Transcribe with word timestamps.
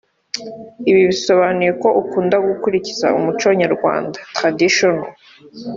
Ibi 0.89 1.01
bisobanuye 1.11 1.71
ko 1.81 1.87
ukunda 2.01 2.35
gukurikiza 2.47 3.07
umuco 3.17 3.47
(tradition) 4.37 4.97